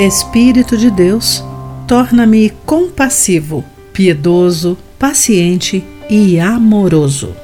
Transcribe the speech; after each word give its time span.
Espírito 0.00 0.78
de 0.78 0.90
Deus, 0.90 1.44
torna-me 1.86 2.48
compassivo, 2.64 3.62
piedoso, 3.92 4.78
paciente 4.98 5.84
e 6.08 6.40
amoroso. 6.40 7.36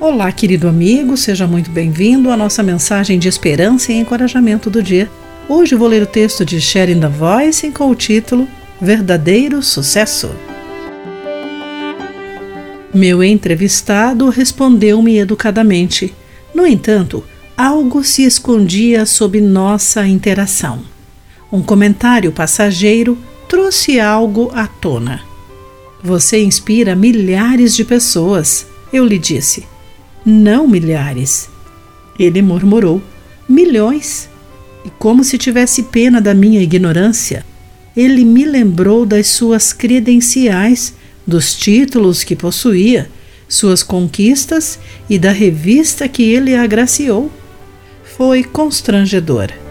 Olá, 0.00 0.32
querido 0.32 0.66
amigo, 0.66 1.18
seja 1.18 1.46
muito 1.46 1.70
bem-vindo 1.70 2.30
à 2.30 2.36
nossa 2.36 2.62
mensagem 2.62 3.18
de 3.18 3.28
esperança 3.28 3.92
e 3.92 3.96
encorajamento 3.96 4.70
do 4.70 4.82
dia. 4.82 5.10
Hoje 5.46 5.74
vou 5.74 5.86
ler 5.86 6.02
o 6.02 6.06
texto 6.06 6.46
de 6.46 6.58
the 6.58 7.08
Voice 7.08 7.70
com 7.72 7.90
o 7.90 7.94
título 7.94 8.48
Verdadeiro 8.80 9.62
Sucesso. 9.62 10.30
Meu 12.94 13.22
entrevistado 13.22 14.30
respondeu-me 14.30 15.18
educadamente. 15.18 16.14
No 16.54 16.66
entanto, 16.66 17.22
algo 17.54 18.02
se 18.02 18.22
escondia 18.24 19.04
sob 19.04 19.38
nossa 19.42 20.06
interação. 20.06 20.90
Um 21.52 21.60
comentário 21.62 22.32
passageiro 22.32 23.18
trouxe 23.46 24.00
algo 24.00 24.50
à 24.54 24.66
tona. 24.66 25.20
Você 26.02 26.42
inspira 26.42 26.96
milhares 26.96 27.76
de 27.76 27.84
pessoas, 27.84 28.66
eu 28.90 29.04
lhe 29.04 29.18
disse. 29.18 29.66
Não 30.24 30.66
milhares. 30.66 31.50
Ele 32.18 32.40
murmurou: 32.40 33.02
milhões. 33.46 34.30
E 34.82 34.88
como 34.98 35.22
se 35.22 35.36
tivesse 35.36 35.82
pena 35.82 36.22
da 36.22 36.32
minha 36.32 36.62
ignorância, 36.62 37.44
ele 37.94 38.24
me 38.24 38.46
lembrou 38.46 39.04
das 39.04 39.26
suas 39.26 39.74
credenciais, 39.74 40.94
dos 41.26 41.54
títulos 41.54 42.24
que 42.24 42.34
possuía, 42.34 43.10
suas 43.46 43.82
conquistas 43.82 44.78
e 45.08 45.18
da 45.18 45.30
revista 45.30 46.08
que 46.08 46.22
ele 46.22 46.56
agraciou. 46.56 47.30
Foi 48.16 48.42
constrangedor. 48.42 49.61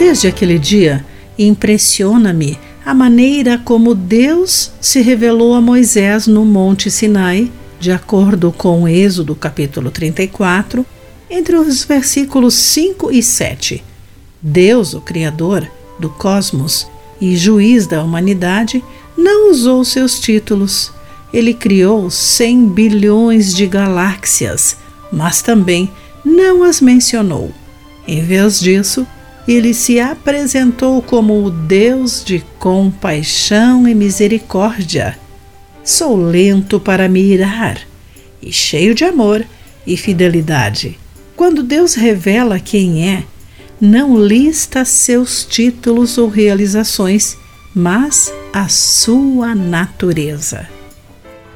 Desde 0.00 0.28
aquele 0.28 0.58
dia, 0.58 1.04
impressiona-me 1.38 2.58
a 2.86 2.94
maneira 2.94 3.58
como 3.58 3.94
Deus 3.94 4.72
se 4.80 5.02
revelou 5.02 5.54
a 5.54 5.60
Moisés 5.60 6.26
no 6.26 6.42
Monte 6.42 6.90
Sinai, 6.90 7.52
de 7.78 7.92
acordo 7.92 8.50
com 8.50 8.88
Êxodo 8.88 9.34
capítulo 9.34 9.90
34, 9.90 10.86
entre 11.28 11.54
os 11.54 11.84
versículos 11.84 12.54
5 12.54 13.12
e 13.12 13.22
7. 13.22 13.84
Deus, 14.40 14.94
o 14.94 15.02
Criador 15.02 15.70
do 15.98 16.08
cosmos 16.08 16.86
e 17.20 17.36
juiz 17.36 17.86
da 17.86 18.02
humanidade, 18.02 18.82
não 19.18 19.50
usou 19.50 19.84
seus 19.84 20.18
títulos. 20.18 20.90
Ele 21.30 21.52
criou 21.52 22.10
100 22.10 22.68
bilhões 22.70 23.54
de 23.54 23.66
galáxias, 23.66 24.78
mas 25.12 25.42
também 25.42 25.90
não 26.24 26.64
as 26.64 26.80
mencionou. 26.80 27.52
Em 28.08 28.22
vez 28.24 28.60
disso, 28.60 29.06
ele 29.46 29.74
se 29.74 29.98
apresentou 29.98 31.00
como 31.02 31.44
o 31.44 31.50
Deus 31.50 32.22
de 32.24 32.44
compaixão 32.58 33.88
e 33.88 33.94
misericórdia. 33.94 35.18
Sou 35.82 36.16
lento 36.16 36.78
para 36.78 37.08
me 37.08 37.20
irar 37.20 37.80
e 38.42 38.52
cheio 38.52 38.94
de 38.94 39.04
amor 39.04 39.44
e 39.86 39.96
fidelidade. 39.96 40.98
Quando 41.34 41.62
Deus 41.62 41.94
revela 41.94 42.60
quem 42.60 43.08
é, 43.08 43.24
não 43.80 44.22
lista 44.22 44.84
seus 44.84 45.44
títulos 45.44 46.18
ou 46.18 46.28
realizações, 46.28 47.36
mas 47.74 48.32
a 48.52 48.68
sua 48.68 49.54
natureza. 49.54 50.68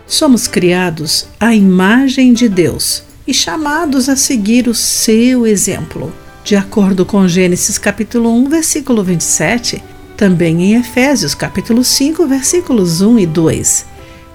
Somos 0.06 0.46
criados 0.46 1.26
à 1.38 1.54
imagem 1.54 2.32
de 2.32 2.48
Deus 2.48 3.02
e 3.26 3.34
chamados 3.34 4.08
a 4.08 4.16
seguir 4.16 4.68
o 4.68 4.74
seu 4.74 5.46
exemplo 5.46 6.12
de 6.44 6.54
acordo 6.54 7.06
com 7.06 7.26
Gênesis 7.26 7.78
capítulo 7.78 8.30
1, 8.30 8.50
versículo 8.50 9.02
27, 9.02 9.82
também 10.14 10.62
em 10.62 10.74
Efésios 10.74 11.34
capítulo 11.34 11.82
5, 11.82 12.26
versículos 12.26 13.00
1 13.00 13.18
e 13.20 13.26
2. 13.26 13.86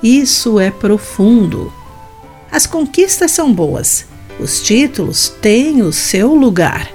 Isso 0.01 0.59
é 0.59 0.71
profundo. 0.71 1.71
As 2.51 2.65
conquistas 2.65 3.29
são 3.29 3.53
boas, 3.53 4.05
os 4.39 4.59
títulos 4.59 5.29
têm 5.39 5.83
o 5.83 5.93
seu 5.93 6.33
lugar, 6.33 6.89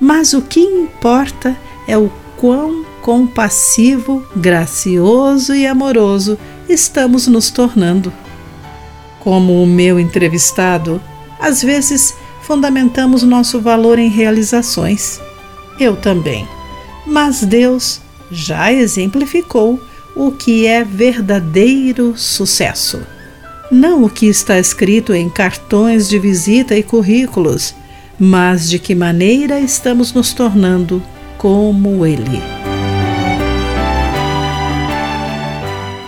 mas 0.00 0.32
o 0.32 0.40
que 0.40 0.60
importa 0.60 1.56
é 1.88 1.98
o 1.98 2.08
quão 2.36 2.84
compassivo, 3.02 4.24
gracioso 4.36 5.56
e 5.56 5.66
amoroso 5.66 6.38
estamos 6.68 7.26
nos 7.26 7.50
tornando. 7.50 8.12
Como 9.18 9.60
o 9.60 9.66
meu 9.66 9.98
entrevistado, 9.98 11.02
às 11.40 11.60
vezes 11.60 12.14
fundamentamos 12.52 13.22
nosso 13.22 13.62
valor 13.62 13.98
em 13.98 14.10
realizações. 14.10 15.18
Eu 15.80 15.96
também. 15.96 16.46
Mas 17.06 17.40
Deus 17.40 17.98
já 18.30 18.70
exemplificou 18.70 19.80
o 20.14 20.30
que 20.30 20.66
é 20.66 20.84
verdadeiro 20.84 22.12
sucesso. 22.14 23.00
Não 23.70 24.04
o 24.04 24.10
que 24.10 24.26
está 24.26 24.58
escrito 24.58 25.14
em 25.14 25.30
cartões 25.30 26.10
de 26.10 26.18
visita 26.18 26.76
e 26.76 26.82
currículos, 26.82 27.74
mas 28.20 28.68
de 28.68 28.78
que 28.78 28.94
maneira 28.94 29.58
estamos 29.58 30.12
nos 30.12 30.34
tornando 30.34 31.02
como 31.38 32.04
Ele. 32.04 32.38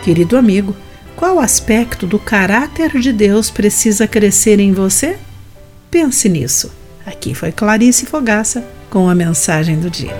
Querido 0.05 0.37
amigo, 0.37 0.77
qual 1.17 1.41
aspecto 1.41 2.07
do 2.07 2.19
caráter 2.19 3.01
de 3.01 3.15
Deus 3.15 3.49
precisa 3.51 4.07
crescer 4.07 4.61
em 4.61 4.75
você? 4.75 5.19
Pense 5.95 6.29
nisso. 6.29 6.73
Aqui 7.07 7.37
foi 7.37 7.53
Clarice 7.53 8.05
Fogaça 8.05 8.67
com 8.91 9.09
a 9.09 9.15
mensagem 9.15 9.79
do 9.79 9.89
dia. 9.89 10.13